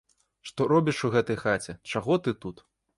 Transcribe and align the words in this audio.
Што 0.49 0.67
робіш 0.71 1.03
у 1.09 1.13
гэтай 1.17 1.39
хаце, 1.45 1.79
чаго 1.95 2.21
ты 2.27 2.39
тут? 2.45 2.69